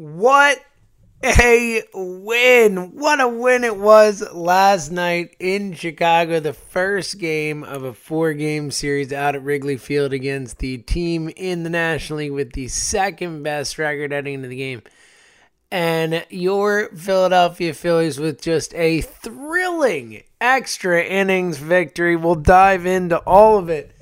[0.00, 0.64] What
[1.22, 2.92] a win!
[2.94, 6.40] What a win it was last night in Chicago.
[6.40, 11.30] The first game of a four game series out at Wrigley Field against the team
[11.36, 14.80] in the National League with the second best record heading into the game.
[15.70, 22.16] And your Philadelphia Phillies with just a thrilling extra innings victory.
[22.16, 23.94] We'll dive into all of it.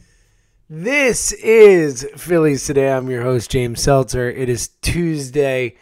[0.70, 2.92] This is Phillies Today.
[2.92, 4.30] I'm your host, James Seltzer.
[4.30, 5.74] It is Tuesday.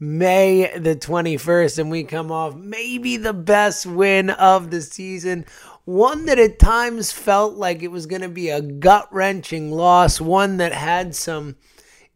[0.00, 5.44] May the 21st, and we come off maybe the best win of the season.
[5.84, 10.20] One that at times felt like it was going to be a gut wrenching loss,
[10.20, 11.56] one that had some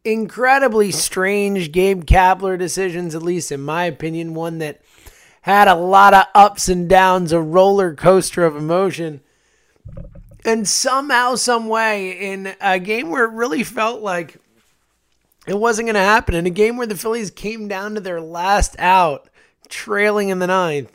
[0.05, 4.81] incredibly strange Gabe Kapler decisions, at least in my opinion, one that
[5.43, 9.21] had a lot of ups and downs, a roller coaster of emotion.
[10.45, 14.42] And somehow, some way, in a game where it really felt like
[15.47, 16.35] it wasn't going to happen.
[16.35, 19.29] In a game where the Phillies came down to their last out,
[19.69, 20.93] trailing in the ninth,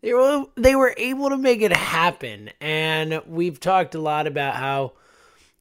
[0.00, 2.50] they were they were able to make it happen.
[2.60, 4.92] And we've talked a lot about how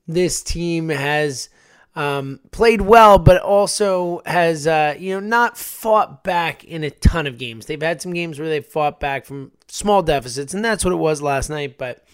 [0.07, 1.49] this team has
[1.95, 7.27] um, played well, but also has uh, you know not fought back in a ton
[7.27, 7.65] of games.
[7.65, 10.97] They've had some games where they've fought back from small deficits, and that's what it
[10.97, 11.77] was last night.
[11.77, 12.04] But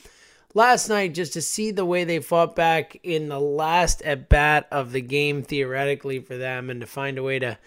[0.53, 4.67] last night just to see the way they fought back in the last at bat
[4.71, 7.58] of the game theoretically for them and to find a way to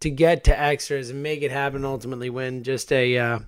[0.00, 2.64] to get to extras and make it happen ultimately win.
[2.64, 3.38] Just a uh,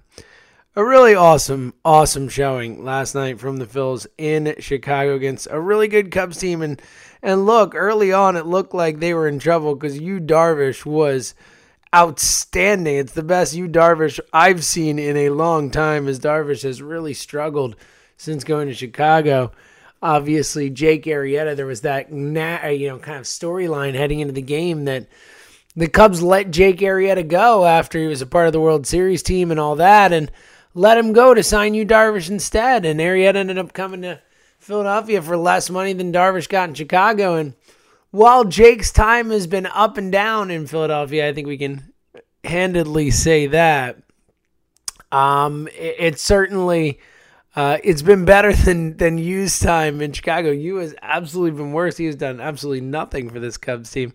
[0.76, 5.88] a really awesome awesome showing last night from the Phils in Chicago against a really
[5.88, 6.62] good Cubs team.
[6.62, 6.80] And
[7.22, 11.34] and look early on it looked like they were in trouble cuz Yu Darvish was
[11.94, 12.96] outstanding.
[12.96, 17.14] It's the best Yu Darvish I've seen in a long time as Darvish has really
[17.14, 17.76] struggled
[18.16, 19.52] since going to Chicago.
[20.02, 24.42] Obviously, Jake Arrieta, there was that uh, you know kind of storyline heading into the
[24.42, 25.06] game that
[25.76, 29.22] the Cubs let Jake Arrieta go after he was a part of the World Series
[29.22, 30.30] team and all that, and
[30.74, 32.84] let him go to sign Yu Darvish instead.
[32.84, 34.20] And Arrieta ended up coming to
[34.58, 37.34] Philadelphia for less money than Darvish got in Chicago.
[37.34, 37.54] And
[38.10, 41.92] while Jake's time has been up and down in Philadelphia, I think we can
[42.44, 43.98] handedly say that.
[45.10, 46.98] Um, it, it certainly
[47.56, 50.50] uh, it's been better than than Yu's time in Chicago.
[50.50, 51.96] Yu has absolutely been worse.
[51.96, 54.12] He has done absolutely nothing for this Cubs team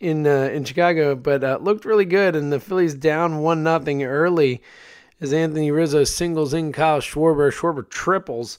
[0.00, 2.36] in uh, in Chicago, but uh, looked really good.
[2.36, 4.62] And the Phillies down one nothing early
[5.20, 7.52] as Anthony Rizzo singles in Kyle Schwarber.
[7.52, 8.58] Schwarber triples.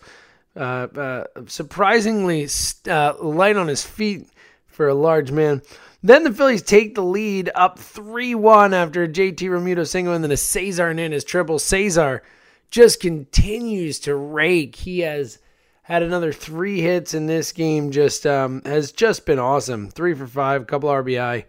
[0.56, 2.47] Uh, uh, surprisingly
[2.90, 4.28] uh, light on his feet
[4.68, 5.62] for a large man.
[6.02, 10.31] Then the Phillies take the lead up 3 1 after JT Realmuto single and then
[10.31, 11.59] a Cesar Hernandez triple.
[11.59, 12.24] Cesar
[12.69, 14.75] just continues to rake.
[14.75, 15.40] He has
[15.84, 17.91] had another three hits in this game.
[17.91, 19.90] Just um, has just been awesome.
[19.90, 21.46] Three for five, couple RBI.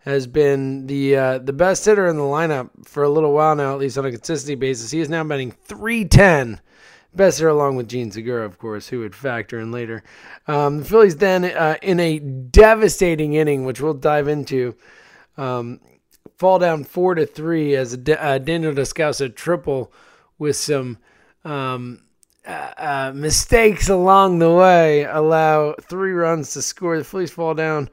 [0.00, 3.74] Has been the uh, the best hitter in the lineup for a little while now,
[3.74, 4.90] at least on a consistency basis.
[4.90, 6.60] He is now batting 310.
[7.14, 10.02] Best hitter along with Jean Segura, of course, who would factor in later.
[10.46, 14.74] Um, the Phillies then uh, in a devastating inning, which we'll dive into,
[15.36, 15.80] um,
[16.38, 19.92] fall down four to three as a, uh, Daniel Descalso triple
[20.40, 20.98] with some
[21.44, 22.02] um,
[22.44, 26.98] uh, uh, mistakes along the way allow three runs to score.
[26.98, 27.88] The Phillies fall down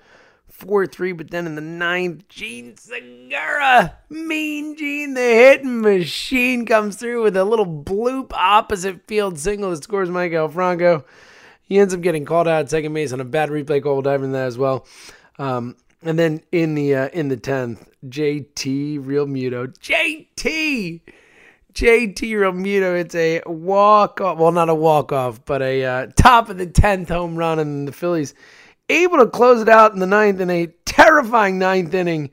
[0.48, 6.96] 4 3, but then in the ninth, Jean Segura, mean Gene, the hitting machine, comes
[6.96, 11.06] through with a little bloop opposite field single that scores Maikel Franco.
[11.62, 13.94] He ends up getting called out second base on a bad replay call.
[13.94, 14.88] We'll dive into that as well.
[15.38, 21.02] Um, and then in the uh, in the tenth, JT Realmuto, JT
[21.78, 23.00] JT Realmuto.
[23.00, 24.40] It's a walk off.
[24.40, 27.60] Well, not a walk off, but a uh, top of the 10th home run.
[27.60, 28.34] And the Phillies
[28.90, 32.32] able to close it out in the ninth in a terrifying ninth inning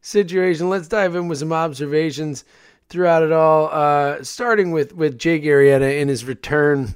[0.00, 0.70] situation.
[0.70, 2.46] Let's dive in with some observations
[2.88, 3.68] throughout it all.
[3.70, 6.94] Uh, starting with, with Jake Arrieta in his return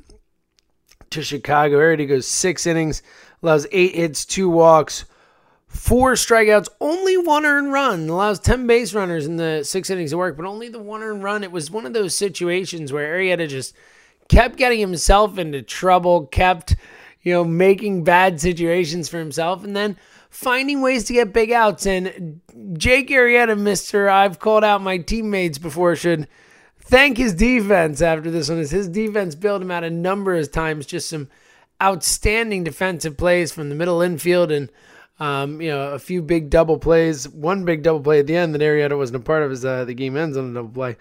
[1.10, 1.76] to Chicago.
[1.76, 3.02] Arrieta goes six innings,
[3.42, 5.04] allows eight hits, two walks
[5.72, 10.18] four strikeouts, only one earned run, allows 10 base runners in the six innings of
[10.18, 11.42] work, but only the one earned run.
[11.42, 13.74] It was one of those situations where Arrieta just
[14.28, 16.76] kept getting himself into trouble, kept,
[17.22, 19.96] you know, making bad situations for himself, and then
[20.28, 21.86] finding ways to get big outs.
[21.86, 22.42] And
[22.74, 24.10] Jake Arrieta, Mr.
[24.10, 26.28] I've called out my teammates before, should
[26.80, 30.84] thank his defense after this one, his defense bailed him out a number of times,
[30.84, 31.30] just some
[31.82, 34.70] outstanding defensive plays from the middle infield and
[35.18, 38.54] um, you know, a few big double plays, one big double play at the end
[38.54, 40.96] that Arrieta wasn't a part of as uh, the game ends on a double play.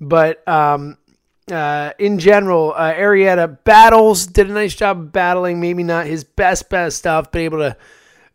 [0.00, 0.98] But um,
[1.50, 6.68] uh, in general, uh, Arrieta battles, did a nice job battling, maybe not his best,
[6.70, 7.76] best stuff, but able to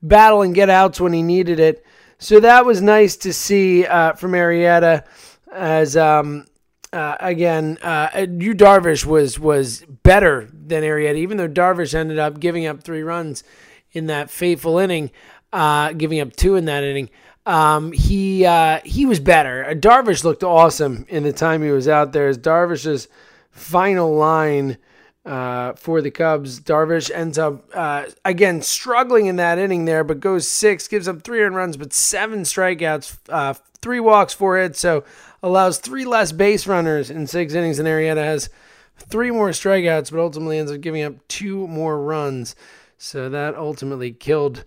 [0.01, 1.85] battle and get outs when he needed it.
[2.17, 5.05] So that was nice to see uh, from Arrieta.
[5.51, 6.45] As um,
[6.91, 12.39] uh, again, uh, Yu Darvish was was better than Arrieta, even though Darvish ended up
[12.39, 13.43] giving up three runs
[13.91, 15.11] in that fateful inning,
[15.53, 17.09] uh, giving up two in that inning.
[17.45, 19.65] Um, he uh, he was better.
[19.65, 22.27] Uh, Darvish looked awesome in the time he was out there.
[22.27, 23.07] As Darvish's
[23.49, 24.77] final line
[25.25, 30.19] uh, for the Cubs, Darvish ends up uh, again struggling in that inning there, but
[30.19, 34.79] goes six, gives up three earned runs, but seven strikeouts, uh, three walks, four hits,
[34.79, 35.03] so
[35.41, 37.79] allows three less base runners in six innings.
[37.79, 38.49] And Arrieta has
[38.97, 42.55] three more strikeouts, but ultimately ends up giving up two more runs.
[43.01, 44.65] So that ultimately killed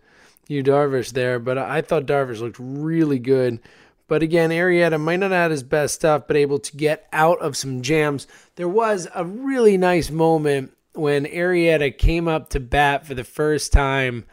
[0.49, 3.61] Yu Darvish there, but I thought Darvish looked really good.
[4.09, 7.39] But again, Arrieta might not have had his best stuff, but able to get out
[7.41, 8.27] of some jams.
[8.57, 13.71] There was a really nice moment when Arrieta came up to bat for the first
[13.71, 14.25] time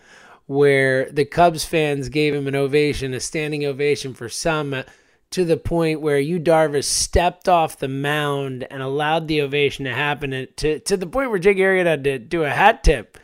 [0.46, 4.84] where the Cubs fans gave him an ovation, a standing ovation for some,
[5.32, 9.94] to the point where Yu Darvish stepped off the mound and allowed the ovation to
[9.94, 13.18] happen to, to the point where Jake Arrieta had to do a hat tip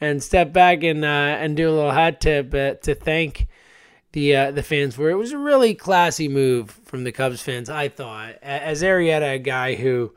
[0.00, 3.46] and step back and uh, and do a little hat tip uh, to thank
[4.12, 5.12] the uh, the fans for it.
[5.12, 8.36] It was a really classy move from the Cubs fans, I thought.
[8.42, 10.12] As Arrieta, a guy who,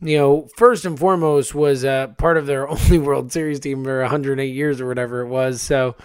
[0.00, 4.00] you know, first and foremost was uh, part of their only World Series team for
[4.00, 5.60] 108 years or whatever it was.
[5.60, 5.96] So,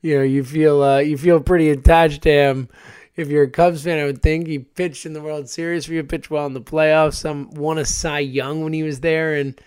[0.00, 2.68] you know, you feel uh, you feel pretty attached to him.
[3.14, 5.92] If you're a Cubs fan, I would think he pitched in the World Series for
[5.92, 7.14] you, pitched well in the playoffs.
[7.14, 9.60] Some won a Cy Young when he was there, and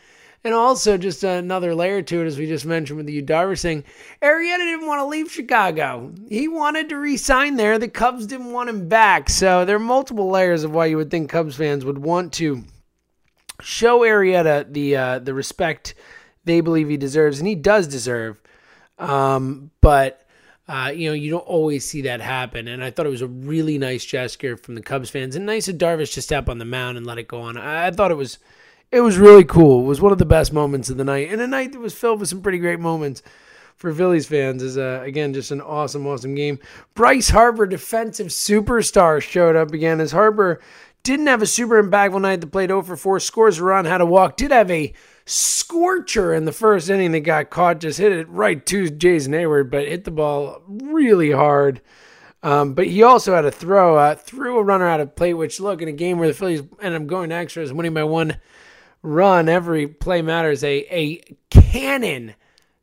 [0.46, 3.64] and also, just another layer to it, as we just mentioned with the Yu Darvish
[3.64, 3.84] thing,
[4.22, 6.14] Arrieta didn't want to leave Chicago.
[6.30, 7.80] He wanted to re-sign there.
[7.80, 9.28] The Cubs didn't want him back.
[9.28, 12.64] So there are multiple layers of why you would think Cubs fans would want to
[13.60, 15.96] show Arrieta the uh, the respect
[16.44, 18.40] they believe he deserves, and he does deserve.
[19.00, 20.28] Um, but
[20.68, 22.68] uh, you know, you don't always see that happen.
[22.68, 25.68] And I thought it was a really nice gesture from the Cubs fans, and nice
[25.68, 27.58] of Darvish to step on the mound and let it go on.
[27.58, 28.38] I, I thought it was
[28.92, 29.82] it was really cool.
[29.82, 31.94] It was one of the best moments of the night, and a night that was
[31.94, 33.22] filled with some pretty great moments
[33.76, 34.64] for Phillies fans.
[34.64, 36.60] Is uh, again just an awesome, awesome game.
[36.94, 40.62] Bryce Harper, defensive superstar, showed up again as Harper
[41.06, 42.42] didn't have a super impactful night.
[42.42, 44.38] The played over four scores, run, had a walk.
[44.38, 44.92] Did have a
[45.26, 47.80] scorcher in the first inning that got caught.
[47.80, 51.80] Just hit it right to Jason Heyward, but hit the ball really hard.
[52.42, 55.60] Um, but he also had a throw, uh, threw a runner out of play, which
[55.60, 58.38] look in a game where the Phillies ended up going to extras, winning by one
[59.06, 60.64] run, every play matters.
[60.64, 62.36] A a cannon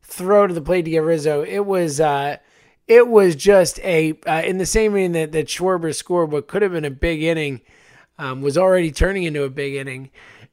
[0.03, 1.45] throw to the plate to get Rizzo.
[1.45, 2.39] It was uh,
[2.87, 6.63] it was just a uh, in the same inning that that Schwarber scored what could
[6.63, 7.61] have been a big inning
[8.19, 10.11] um, was already turning into a big inning,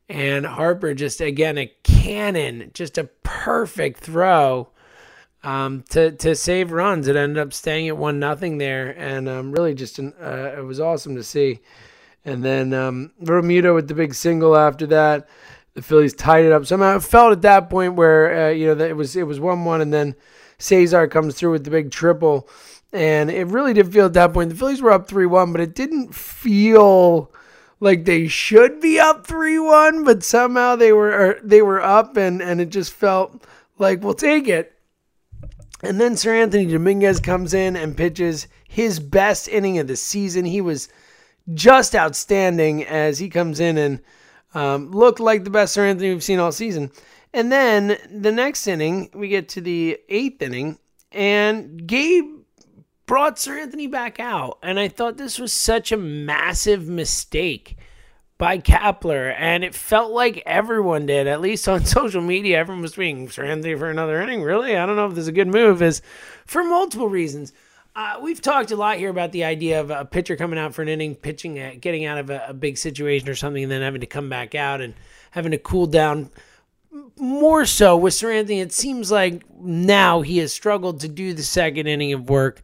[0.07, 4.69] and Harper just again a cannon, just a perfect throw.
[5.41, 9.51] Um, to to save runs, it ended up staying at one nothing there, and um,
[9.53, 11.59] really just an, uh, it was awesome to see.
[12.25, 15.29] And then um, Realmuto with the big single after that
[15.79, 16.65] the Phillies tied it up.
[16.65, 19.63] Somehow it felt at that point where uh, you know it was it was one
[19.63, 20.15] one, and then
[20.57, 22.49] Cesar comes through with the big triple,
[22.91, 25.61] and it really did feel at that point the Phillies were up three one, but
[25.61, 27.31] it didn't feel
[27.79, 32.41] like they should be up three one, but somehow they were they were up, and
[32.41, 33.41] and it just felt
[33.77, 34.73] like we'll take it.
[35.81, 40.43] And then Seranthony Dominguez comes in and pitches his best inning of the season.
[40.43, 40.89] He was
[41.53, 44.01] just outstanding as he comes in and
[44.53, 46.91] um, looked like the best Seranthony we've seen all season.
[47.33, 50.79] And then the next inning, we get to the eighth inning,
[51.11, 52.39] and Gabe
[53.05, 54.59] brought Seranthony back out.
[54.61, 57.77] And I thought this was such a massive mistake
[58.37, 59.35] by Kapler.
[59.37, 62.57] And it felt like everyone did, at least on social media.
[62.59, 64.41] Everyone was tweeting Seranthony for another inning.
[64.41, 64.75] Really?
[64.75, 66.01] I don't know if this is a good move, is
[66.45, 67.51] for multiple reasons.
[67.95, 70.81] Uh, we've talked a lot here about the idea of a pitcher coming out for
[70.81, 74.01] an inning, pitching, getting out of a, a, big situation or something, and then having
[74.01, 74.93] to come back out and
[75.31, 76.29] having to cool down.
[77.17, 81.87] More so with Seranthony, it seems like now he has struggled to do the second
[81.87, 82.61] inning of work,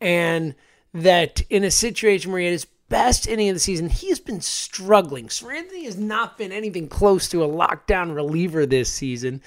[0.00, 0.54] and
[0.94, 4.20] that in a situation where he had his best inning of the season, he has
[4.20, 5.26] been struggling.
[5.26, 9.42] Seranthony has not been anything close to a lockdown reliever this season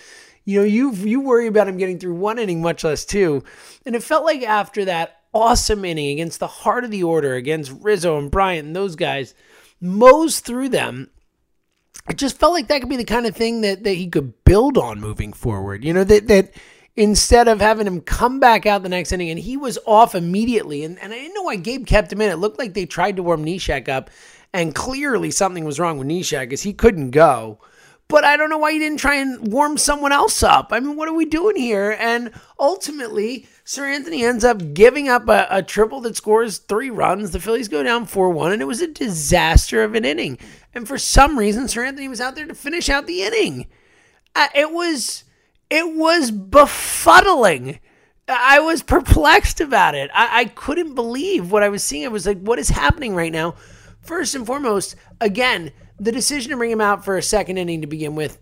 [0.45, 3.43] you know, you you worry about him getting through one inning, much less two.
[3.85, 7.73] And it felt like after that awesome inning against the heart of the order, against
[7.81, 9.33] Rizzo and Bryant and those guys,
[9.79, 11.09] mows through them.
[12.09, 14.43] It just felt like that could be the kind of thing that, that he could
[14.43, 15.83] build on moving forward.
[15.83, 16.51] You know, that that
[16.95, 20.83] instead of having him come back out the next inning and he was off immediately.
[20.83, 22.31] And, and I didn't know why Gabe kept him in.
[22.31, 24.09] It looked like they tried to warm Neshek up,
[24.53, 27.59] and clearly something was wrong with Neshek because he couldn't go.
[28.11, 30.73] But I don't know why you didn't try and warm someone else up.
[30.73, 31.95] I mean, what are we doing here?
[31.97, 37.31] And ultimately, Seranthony ends up giving up a, a triple that scores three runs.
[37.31, 40.37] The Phillies go down 4 1, and it was a disaster of an inning.
[40.73, 43.67] And for some reason, Seranthony was out there to finish out the inning.
[44.35, 45.23] Uh, it was
[45.69, 47.79] it was befuddling.
[48.27, 50.11] I was perplexed about it.
[50.13, 52.03] I, I couldn't believe what I was seeing.
[52.03, 53.55] I was like, what is happening right now?
[54.01, 55.71] First and foremost, again,
[56.01, 58.39] the decision to bring him out for a second inning to begin with,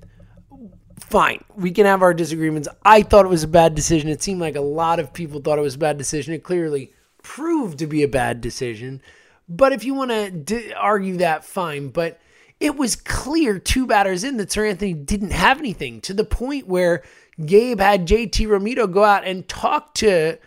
[0.97, 1.43] fine.
[1.55, 2.69] We can have our disagreements.
[2.83, 4.09] I thought it was a bad decision.
[4.09, 6.33] It seemed like a lot of people thought it was a bad decision.
[6.33, 9.01] It clearly proved to be a bad decision.
[9.49, 11.89] But if you want to d- argue that, fine.
[11.89, 12.21] But
[12.61, 17.03] it was clear two batters in that Seranthony didn't have anything to the point where
[17.45, 20.37] Gabe had JT Realmuto go out and talk to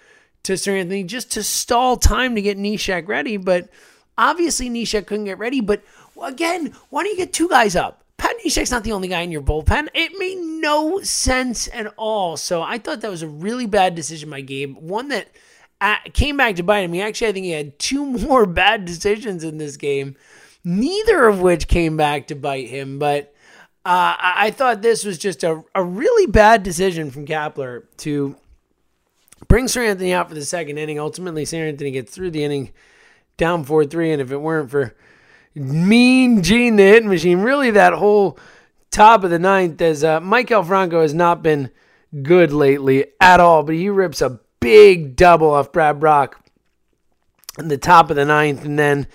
[0.44, 3.36] to Seranthony just to stall time to get Neshek ready.
[3.36, 3.68] But
[4.16, 5.60] obviously Neshek couldn't get ready.
[5.60, 5.82] But
[6.20, 8.02] again, why don't you get two guys up?
[8.16, 9.88] Pat Neshek's not the only guy in your bullpen.
[9.94, 12.36] It made no sense at all.
[12.36, 14.76] So I thought that was a really bad decision by Gabe.
[14.76, 15.28] One that
[15.80, 16.94] uh, came back to bite him.
[16.94, 20.14] Actually, I think he had two more bad decisions in this game,
[20.62, 23.00] neither of which came back to bite him.
[23.00, 23.34] But
[23.84, 28.36] uh, I thought this was just a, a really bad decision from Kapler to
[29.48, 31.00] bring Seranthony out for the second inning.
[31.00, 32.72] Ultimately, Seranthony gets through the inning
[33.36, 34.12] down 4 3.
[34.12, 34.94] And if it weren't for
[35.54, 38.38] Mean Gene, the hit machine, really that whole
[38.90, 41.70] top of the ninth, as uh, Maikel Franco has not been
[42.22, 46.36] good lately at all, but he rips a big double off Brad Brach
[47.58, 48.64] in the top of the ninth.
[48.64, 49.06] And then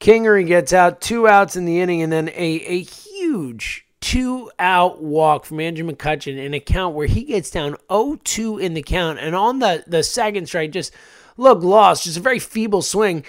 [0.00, 5.02] Kingery gets out, two outs in the inning, and then a, a huge two out
[5.02, 8.82] walk from Andrew McCutchen in a count where he gets down 0 2 in the
[8.82, 9.18] count.
[9.18, 10.92] And on the, the second strike, just
[11.36, 13.24] look lost, just a very feeble swing.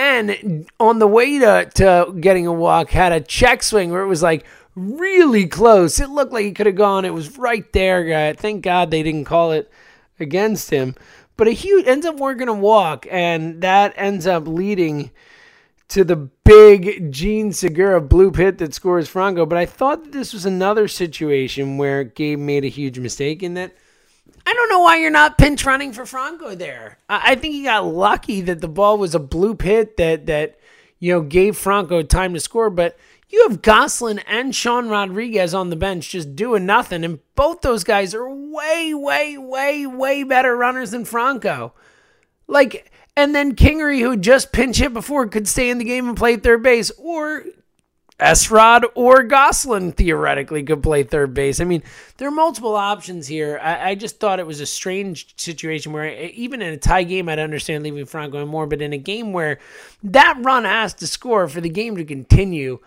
[0.00, 4.06] And on the way to, to getting a walk, had a check swing where it
[4.06, 6.00] was like really close.
[6.00, 7.04] It looked like he could have gone.
[7.04, 8.04] It was right there.
[8.04, 8.32] guy.
[8.32, 9.70] Thank God they didn't call it
[10.18, 10.94] against him.
[11.36, 15.10] But a huge ends up working a walk, and that ends up leading
[15.88, 19.44] to the big Jean Segura bloop hit that scores Franco.
[19.44, 23.52] But I thought that this was another situation where Gabe made a huge mistake in
[23.52, 23.74] that
[24.46, 26.98] I don't know why you're not pinch running for Franco there.
[27.08, 30.58] I, I think he got lucky that the ball was a bloop hit that that
[30.98, 32.96] you know gave Franco time to score, but
[33.30, 37.84] you have Gosselin and Sean Rodriguez on the bench just doing nothing, and both those
[37.84, 41.72] guys are way, way, way, way better runners than Franco.
[42.48, 46.16] Like, and then Kingery, who just pinch hit before, could stay in the game and
[46.16, 47.44] play third base, or
[48.20, 51.60] Esrod or Gosselin theoretically could play third base.
[51.60, 51.82] I mean,
[52.18, 53.58] there are multiple options here.
[53.62, 57.28] I, I, just thought it was a strange situation where even in a tie game,
[57.28, 59.58] I'd understand leaving Franco and more, but in a game where
[60.02, 62.78] that run has to score for the game to continue,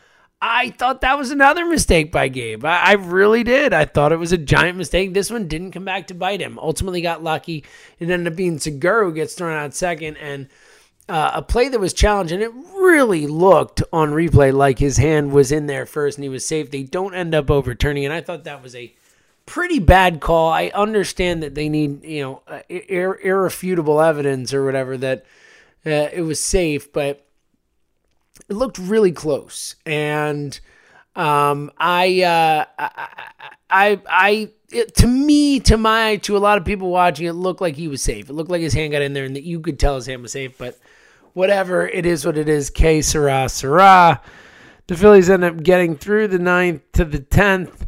[0.41, 2.63] I thought that was another mistake by Gabe.
[2.63, 3.73] I, I really did.
[3.73, 5.13] I thought it was a giant mistake.
[5.13, 6.59] This one didn't come back to bite him.
[6.59, 7.63] Ultimately got lucky.
[7.99, 10.47] It ended up being Segura who gets thrown out second and–
[11.13, 15.31] uh, a play that was challenged, and it really looked on replay like his hand
[15.31, 16.71] was in there first and he was safe.
[16.71, 18.91] They don't end up overturning, and I thought that was a
[19.45, 20.51] pretty bad call.
[20.51, 25.23] I understand that they need, you know, uh, ir- irrefutable evidence or whatever that
[25.85, 27.23] uh, it was safe, but
[28.49, 29.75] it looked really close.
[29.85, 30.59] And
[31.15, 33.07] um, I, uh, I,
[33.69, 37.61] I, I it, to me, to my, to a lot of people watching, it looked
[37.61, 38.31] like he was safe.
[38.31, 40.23] It looked like his hand got in there, and that you could tell his hand
[40.23, 40.79] was safe, but
[41.33, 41.87] whatever.
[41.87, 42.69] It is what it is.
[42.69, 44.21] K Sarah Sarah.
[44.87, 47.87] The Phillies end up getting through the ninth to the tenth.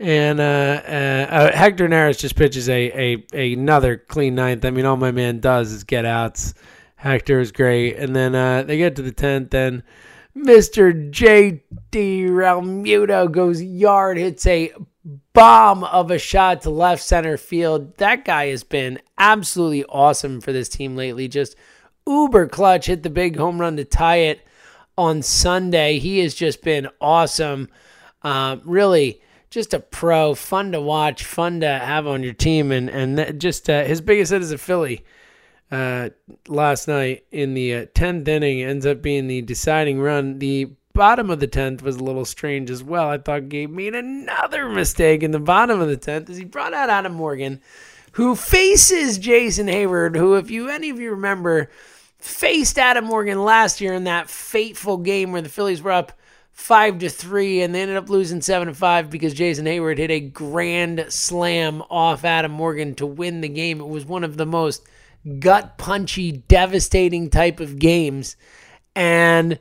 [0.00, 4.64] And uh, uh, uh, Hector Neris just pitches a, a, another clean ninth.
[4.64, 6.54] I mean, all my man does is get outs.
[6.96, 7.96] Hector is great.
[7.96, 9.84] And then uh, they get to the tenth, and
[10.36, 11.10] Mr.
[11.10, 12.24] J.T.
[12.24, 14.72] Realmuto goes yard, hits a
[15.32, 17.96] bomb of a shot to left center field.
[17.98, 21.28] That guy has been absolutely awesome for this team lately.
[21.28, 21.54] Just–
[22.06, 24.46] uber clutch, hit the big home run to tie it
[24.96, 25.98] on Sunday.
[25.98, 27.68] He has just been awesome.
[28.22, 32.88] Uh, really, just a pro, fun to watch, fun to have on your team, and
[32.88, 35.04] and just uh, his biggest hit is a Philly.
[35.70, 36.10] Uh,
[36.48, 40.38] last night in the uh, tenth inning ends up being the deciding run.
[40.38, 43.08] The bottom of the tenth was a little strange as well.
[43.08, 46.74] I thought Gabe made another mistake in the bottom of the tenth as he brought
[46.74, 47.62] out Adam Morgan,
[48.12, 51.70] who faces Jason Heyward, who, if you any of you remember,
[52.18, 56.12] faced Adam Morgan last year in that fateful game where the Phillies were up
[56.52, 60.10] five to three and they ended up losing seven to five because Jason Heyward hit
[60.10, 63.80] a grand slam off Adam Morgan to win the game.
[63.80, 64.86] It was one of the most
[65.38, 68.36] gut punchy, devastating type of games.
[68.94, 69.58] And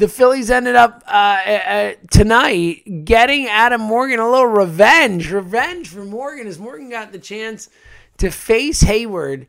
[0.00, 5.30] the Phillies ended up uh, uh, tonight getting Adam Morgan a little revenge.
[5.30, 7.68] Revenge for Morgan as Morgan got the chance
[8.16, 9.46] to face Heyward,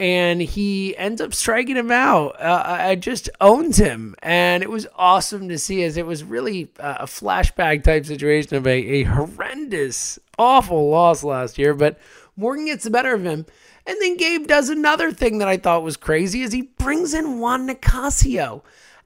[0.00, 2.40] and he ends up striking him out.
[2.40, 6.72] Uh, I just owns him, and it was awesome to see as it was really
[6.80, 11.74] uh, a flashback type situation of a, a horrendous, awful loss last year.
[11.74, 12.00] But
[12.36, 13.46] Morgan gets the better of him.
[13.86, 17.38] And then Gabe does another thing that I thought was crazy is he brings in
[17.38, 18.62] Juan Nicasio.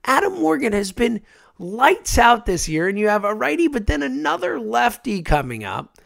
[0.07, 1.21] Adam Morgan has been
[1.59, 5.99] lights out this year, and you have a righty, but then another lefty coming up.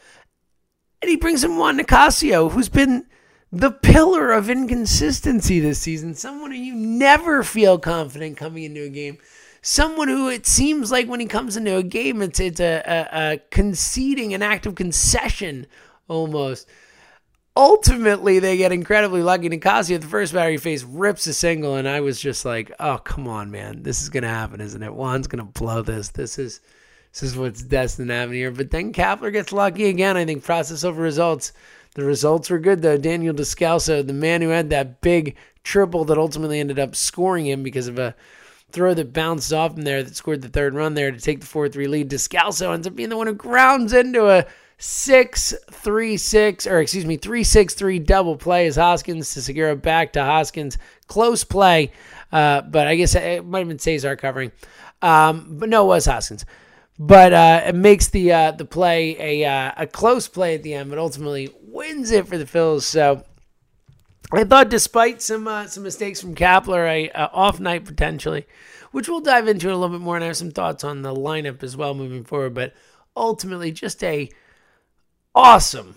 [1.02, 3.06] And he brings in Juan Nicasio, who's been
[3.52, 6.14] the pillar of inconsistency this season.
[6.14, 9.18] Someone who you never feel confident coming into a game.
[9.62, 13.32] Someone who it seems like when he comes into a game, it's it's a, a,
[13.32, 15.66] a conceding, an act of concession
[16.08, 16.68] almost.
[17.56, 19.48] Ultimately, they get incredibly lucky.
[19.48, 22.98] Nicasio, the first batter he faced, rips a single, and I was just like, "Oh,
[22.98, 23.82] come on, man!
[23.82, 24.94] This is gonna happen, isn't it?
[24.94, 26.10] Juan's gonna blow this.
[26.10, 26.60] This is
[27.12, 30.16] this is what's destined to happen here." But then Kapler gets lucky again.
[30.16, 31.52] I think process over results.
[31.96, 32.96] The results were good though.
[32.96, 37.64] Daniel Descalso, the man who had that big triple that ultimately ended up scoring him
[37.64, 38.14] because of a
[38.70, 41.46] throw that bounced off him there that scored the third run there to take the
[41.46, 42.08] 4 3 lead.
[42.08, 44.46] Descalso ends up being the one who grounds into a
[44.82, 49.76] 6 3 6, or excuse me, 3 6 3 double play as Hoskins to Segura
[49.76, 50.78] back to Hoskins.
[51.06, 51.92] Close play,
[52.32, 54.52] uh, but I guess it might have been Cesar covering.
[55.02, 56.46] Um, but no, it was Hoskins.
[56.98, 60.72] But uh, it makes the uh, the play a uh, a close play at the
[60.72, 62.82] end, but ultimately wins it for the Phils.
[62.82, 63.22] So
[64.32, 68.46] I thought, despite some uh, some mistakes from Kapler, a, a, off night potentially,
[68.92, 71.14] which we'll dive into a little bit more, and I have some thoughts on the
[71.14, 72.54] lineup as well moving forward.
[72.54, 72.72] But
[73.14, 74.30] ultimately, just a
[75.34, 75.96] awesome,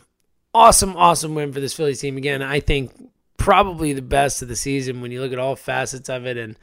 [0.54, 2.18] awesome, awesome win for this Phillies team.
[2.18, 2.92] Again, I think
[3.38, 6.58] probably the best of the season when you look at all facets of it and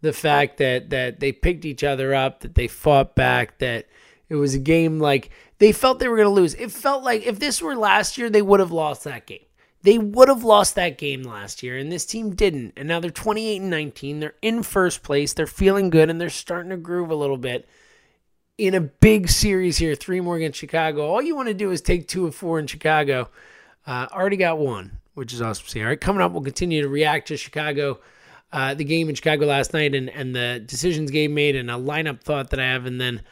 [0.00, 3.86] the fact that that they picked each other up, that they fought back, that
[4.28, 6.54] it was a game like they felt they were going to lose.
[6.54, 9.44] It felt like if this were last year, they would have lost that game.
[9.82, 12.74] They would have lost that game last year, and this team didn't.
[12.76, 14.20] And now they're 28 and 19.
[14.20, 15.32] They're in first place.
[15.32, 17.68] They're feeling good, and they're starting to groove a little bit
[18.58, 19.94] in a big series here.
[19.94, 21.06] Three more against Chicago.
[21.06, 23.28] All you want to do is take two of four in Chicago.
[23.86, 25.80] Uh, already got one, which is awesome see.
[25.80, 28.00] All right, coming up, we'll continue to react to Chicago
[28.52, 31.74] uh, the game in Chicago last night and, and the decisions game made and a
[31.74, 32.86] lineup thought that I have.
[32.86, 33.22] And then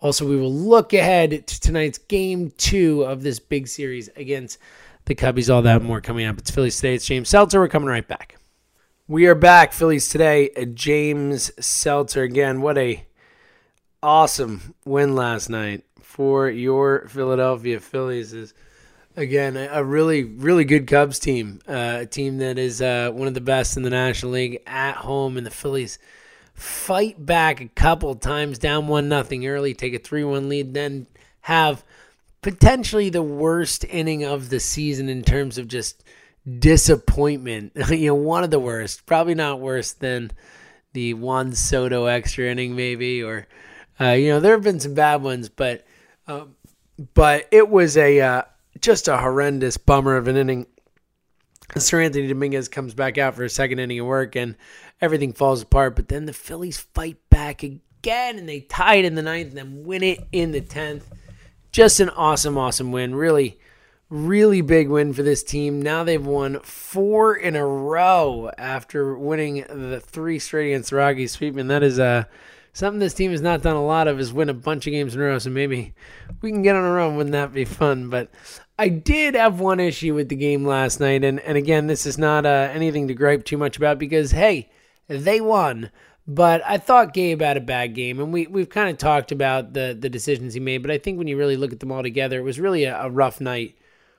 [0.00, 4.58] also, we will look ahead to tonight's game two of this big series against
[5.04, 5.52] the Cubbies.
[5.52, 6.38] All that more coming up.
[6.38, 6.94] It's Phillies today.
[6.94, 7.60] It's James Seltzer.
[7.60, 8.38] We're coming right back.
[9.06, 9.74] We are back.
[9.74, 10.48] Phillies today.
[10.72, 12.62] James Seltzer again.
[12.62, 13.04] What a
[14.02, 18.32] awesome win last night for your Philadelphia Phillies.
[18.32, 18.54] Is
[19.16, 23.34] again a really really good Cubs team, uh, a team that is uh, one of
[23.34, 25.98] the best in the National League at home, and the Phillies
[26.54, 31.06] fight back a couple times down one nothing early, take a three one lead, then
[31.42, 31.84] have
[32.42, 36.04] potentially the worst inning of the season in terms of just
[36.58, 37.72] disappointment.
[37.90, 40.30] you know, one of the worst, probably not worse than
[40.92, 43.46] the Juan Soto extra inning, maybe, or
[44.00, 45.84] uh, you know, there have been some bad ones, but.
[46.26, 46.44] Uh,
[47.14, 48.42] but it was a uh,
[48.80, 50.66] just a horrendous bummer of an inning.
[51.70, 54.56] Seranthony Dominguez comes back out for a second inning of work and
[55.00, 55.94] everything falls apart.
[55.96, 59.58] But then the Phillies fight back again and they tie it in the ninth and
[59.58, 61.08] then win it in the tenth.
[61.70, 63.14] Just an awesome, awesome win.
[63.14, 63.60] Really,
[64.08, 65.80] really big win for this team.
[65.80, 71.32] Now they've won four in a row after winning the three straight against the Rockies.
[71.32, 72.24] Sweetman, that is a uh,
[72.72, 75.14] Something this team has not done a lot of is win a bunch of games
[75.14, 75.38] in a row.
[75.38, 75.92] So maybe
[76.40, 77.16] we can get on a run.
[77.16, 78.08] Wouldn't that be fun?
[78.08, 78.30] But
[78.78, 82.16] I did have one issue with the game last night, and and again, this is
[82.16, 84.70] not uh, anything to gripe too much about because hey,
[85.08, 85.90] they won.
[86.26, 89.72] But I thought Gabe had a bad game, and we we've kind of talked about
[89.72, 90.78] the the decisions he made.
[90.78, 93.02] But I think when you really look at them all together, it was really a,
[93.02, 93.76] a rough night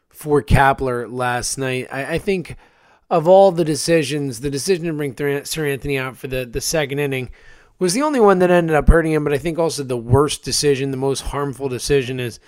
[0.10, 1.88] for Kapler last night.
[1.92, 2.58] I, I, think
[3.10, 7.30] of all the decisions, the decision to bring Seranthony out for the the second inning
[7.82, 9.24] was the only one that ended up hurting him.
[9.24, 12.40] But I think also the worst decision, the most harmful decision is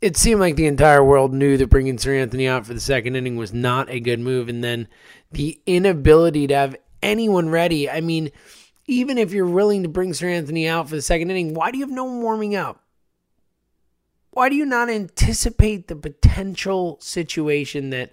[0.00, 3.36] it seemed like the entire world knew that bringing Seranthony out for the second inning
[3.36, 4.48] was not a good move.
[4.48, 4.86] And then
[5.32, 7.90] the inability to have anyone ready.
[7.90, 8.30] I mean,
[8.86, 11.84] even if you're willing to bring Seranthony out for the second inning, why do you
[11.84, 12.84] have no warming up?
[14.30, 18.12] Why do you not anticipate the potential situation that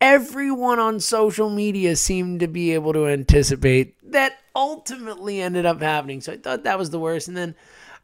[0.00, 6.20] everyone on social media seemed to be able to anticipate that ultimately ended up happening.
[6.20, 7.28] So I thought that was the worst.
[7.28, 7.54] And then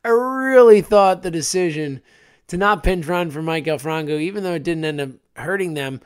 [0.04, 2.02] I really thought the decision
[2.48, 6.00] to not pinch run for Maikel Franco, even though it didn't end up hurting them,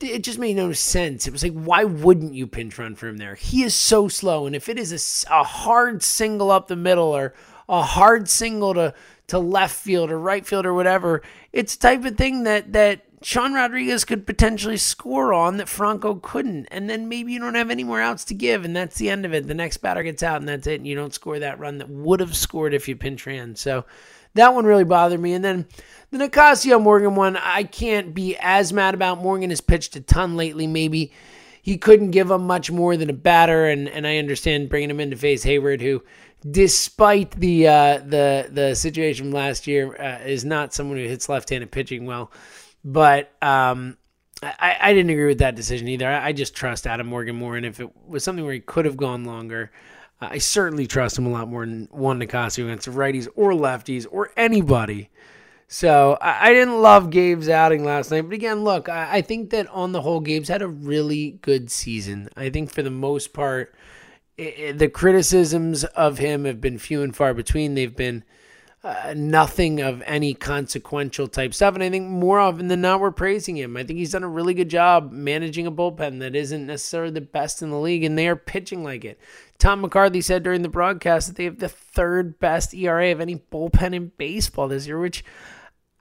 [0.00, 1.26] it just made no sense.
[1.26, 3.34] It was like, why wouldn't you pinch run for him there?
[3.34, 4.46] He is so slow.
[4.46, 7.34] And if it is a, a hard single up the middle or
[7.68, 8.94] a hard single to,
[9.26, 13.02] to left field or right field or whatever, it's the type of thing that, that
[13.22, 16.66] Sean Rodriguez could potentially score on that Franco couldn't.
[16.70, 19.34] And then maybe you don't have anywhere else to give, and that's the end of
[19.34, 19.46] it.
[19.46, 20.76] The next batter gets out, and that's it.
[20.80, 23.56] And you don't score that run that would have scored if you pinch ran.
[23.56, 23.84] So
[24.34, 25.34] that one really bothered me.
[25.34, 25.66] And then
[26.10, 29.18] the Nicasio Morgan one, I can't be as mad about.
[29.18, 30.66] Morgan has pitched a ton lately.
[30.66, 31.12] Maybe
[31.60, 35.00] he couldn't give him much more than a batter, and, and I understand bringing him
[35.00, 36.02] in to face Heyward, who,
[36.50, 41.28] despite the uh, the the situation from last year, uh, is not someone who hits
[41.28, 42.30] left-handed pitching well.
[42.84, 43.98] But um,
[44.42, 46.08] I, I, didn't agree with that decision either.
[46.08, 48.86] I, I, just trust Adam Morgan more, and if it was something where he could
[48.86, 49.70] have gone longer,
[50.20, 53.52] uh, I certainly trust him a lot more than Juan Nicasio against the righties or
[53.52, 55.10] lefties or anybody.
[55.68, 59.50] So I, I, didn't love Gabe's outing last night, but again, look, I, I think
[59.50, 62.28] that on the whole, Gabe's had a really good season.
[62.36, 63.74] I think for the most part,
[64.38, 67.74] it, it, the criticisms of him have been few and far between.
[67.74, 68.24] They've been
[68.82, 71.74] uh, nothing of any consequential type stuff.
[71.74, 73.76] And I think more often than not, we're praising him.
[73.76, 77.20] I think he's done a really good job managing a bullpen that isn't necessarily the
[77.20, 79.20] best in the league, and they are pitching like it.
[79.58, 83.36] Tom McCarthy said during the broadcast that they have the third best ERA of any
[83.36, 85.22] bullpen in baseball this year, which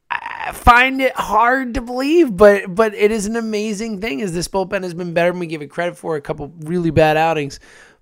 [0.09, 4.47] I find it hard to believe, but but it is an amazing thing as this
[4.47, 6.15] bullpen has been better than we give it credit for.
[6.15, 7.59] A couple really bad outings,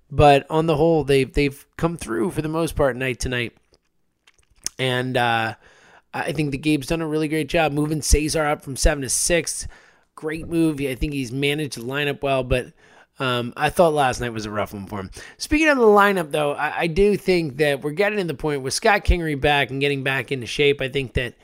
[0.08, 3.54] but on the whole, they've they've come through for the most part night to night.
[4.78, 5.54] And uh,
[6.14, 9.08] I think the Gabe's done a really great job moving Cesar up from seven to
[9.08, 9.66] six.
[10.14, 10.80] Great move.
[10.80, 12.72] I think he's managed the lineup well, but
[13.20, 15.10] um, I thought last night was a rough one for him.
[15.38, 18.62] Speaking of the lineup, though, I, I do think that we're getting to the point
[18.62, 20.80] with Scott Kingery back and getting back into shape.
[20.80, 21.34] I think that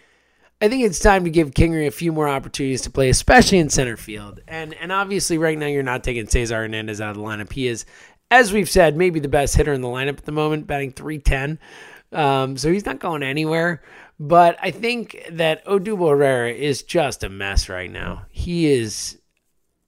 [0.60, 3.68] I think it's time to give Kingery a few more opportunities to play, especially in
[3.68, 4.40] center field.
[4.46, 7.52] And and obviously, right now you're not taking Cesar Hernandez out of the lineup.
[7.52, 7.84] He is,
[8.30, 11.58] as we've said, maybe the best hitter in the lineup at the moment, batting 310.
[12.14, 13.82] Um, so he's not going anywhere.
[14.18, 18.26] But I think that Odubel Herrera is just a mess right now.
[18.30, 19.18] He is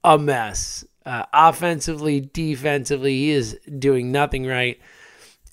[0.02, 0.84] a mess.
[1.04, 4.80] Uh, offensively, defensively, he is doing nothing right.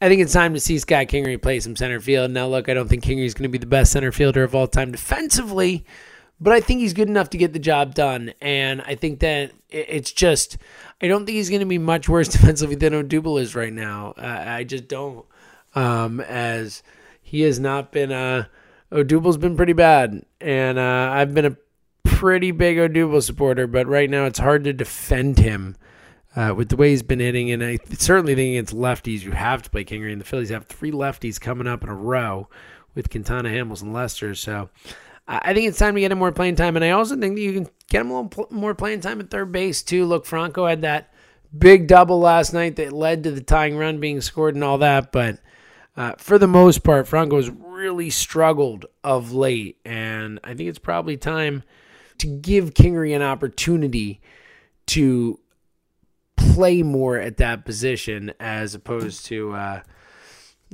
[0.01, 2.31] I think it's time to see Scott Kingery play some center field.
[2.31, 4.67] Now, look, I don't think Kingery's going to be the best center fielder of all
[4.67, 5.85] time defensively,
[6.41, 8.33] but I think he's good enough to get the job done.
[8.41, 10.57] And I think that it's just,
[11.01, 14.15] I don't think he's going to be much worse defensively than Odubel is right now.
[14.17, 15.25] Uh, I just don't
[15.75, 16.83] um, as
[17.21, 18.11] he has not been.
[18.11, 18.45] Uh,
[18.91, 21.57] Odubel's been pretty bad, and uh, I've been a
[22.03, 25.75] pretty big Odubel supporter, but right now it's hard to defend him.
[26.35, 29.61] Uh, with the way he's been hitting, and I certainly think against lefties, you have
[29.61, 30.11] to play Kingery.
[30.11, 32.49] And the Phillies have three lefties coming up in a row
[32.95, 34.33] with Quintana, Hamels, and Lester.
[34.33, 34.69] So
[35.27, 36.75] I think it's time to get him more playing time.
[36.75, 39.29] And I also think that you can get him a little more playing time at
[39.29, 40.05] third base, too.
[40.05, 41.13] Look, Franco had that
[41.55, 45.11] big double last night that led to the tying run being scored and all that.
[45.11, 45.37] But
[45.95, 51.17] uh, for the most part, Franco's really struggled of late, and I think it's probably
[51.17, 51.63] time
[52.17, 54.21] to give Kingery an opportunity
[54.87, 55.39] to
[56.35, 59.81] play more at that position as opposed to uh,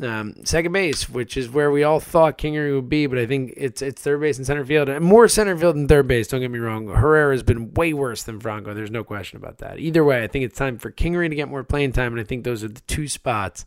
[0.02, 3.06] um, second base, which is where we all thought Kingery would be.
[3.06, 5.90] But I think it's it's third base and center field, and more center field than
[5.90, 6.30] third base.
[6.30, 6.88] Don't get me wrong.
[6.88, 8.74] Herrera has been way worse than Franco.
[8.74, 9.80] There's no question about that.
[9.80, 12.24] Either way, I think it's time for Kingery to get more playing time, and I
[12.24, 13.66] think those are the two spots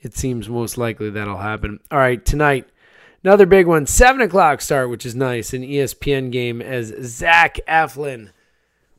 [0.00, 1.80] it seems most likely that'll happen.
[1.90, 2.68] All right, tonight,
[3.24, 8.30] another big one, 7 o'clock start, which is nice, an ESPN game as Zach Eflin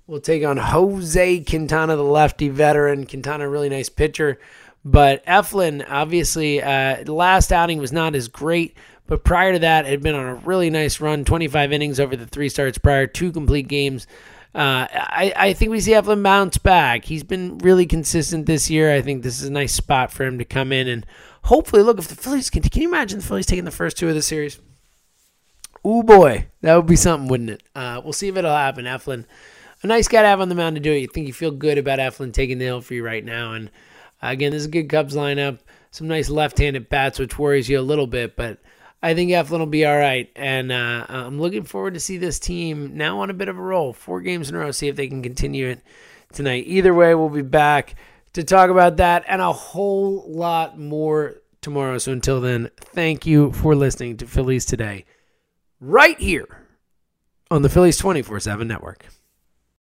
[0.08, 3.06] will take on Jose Quintana, the lefty veteran.
[3.06, 4.40] Quintana, really nice pitcher.
[4.84, 8.76] But Eflin, obviously, uh, last outing was not as great,
[9.08, 12.26] but prior to that, had been on a really nice run 25 innings over the
[12.26, 14.08] three starts prior, two complete games.
[14.56, 17.06] Uh, I, I think we see Eflin bounce back.
[17.06, 18.94] He's been really consistent this year.
[18.94, 21.06] I think this is a nice spot for him to come in and
[21.44, 22.64] hopefully look if the Phillies can.
[22.64, 24.60] Can you imagine the Phillies taking the first two of the series?
[25.86, 27.64] Oh boy, that would be something, wouldn't it?
[27.76, 28.86] Uh, we'll see if it'll happen.
[28.86, 29.26] Eflin,
[29.84, 31.00] a nice guy to have on the mound to do it.
[31.00, 33.54] You think you feel good about Eflin taking the hill for you right now.
[33.54, 33.70] And
[34.22, 35.60] uh, again, this is a good Cubs lineup.
[35.92, 38.58] Some nice left-handed bats, which worries you a little bit, but
[39.02, 42.38] I think Eflin will be all right, and uh, I'm looking forward to see this
[42.38, 43.94] team now on a bit of a roll.
[43.94, 45.82] Four games in a row, see if they can continue it
[46.34, 46.66] tonight.
[46.68, 47.96] Either way, we'll be back
[48.34, 51.98] to talk about that and a whole lot more tomorrow.
[51.98, 55.06] So until then, thank you for listening to Phillies Today,
[55.80, 56.66] right here
[57.50, 59.06] on the Phillies 24 7 Network.